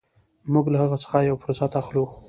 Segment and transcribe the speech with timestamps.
[0.53, 2.03] موږ له هغه څخه یو فرصت اخلو.